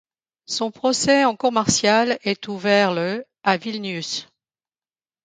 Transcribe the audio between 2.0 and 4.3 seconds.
est ouvert le à Vilnius.